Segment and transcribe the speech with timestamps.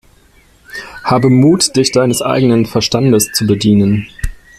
[1.03, 4.07] Habe Mut, dich deines eigenen Verstandes zu bedienen!